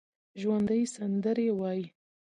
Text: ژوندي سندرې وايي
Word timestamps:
ژوندي 0.41 0.81
سندرې 0.95 1.47
وايي 1.59 1.83